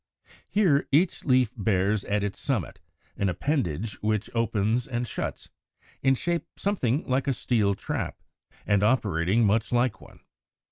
[0.49, 1.11] Here (Fig.
[1.25, 2.79] 176) each leaf bears at its summit
[3.17, 5.49] an appendage which opens and shuts,
[6.01, 8.19] in shape something like a steel trap,
[8.65, 10.21] and operating much like one.